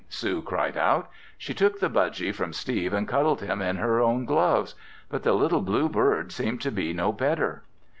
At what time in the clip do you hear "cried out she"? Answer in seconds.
0.41-1.53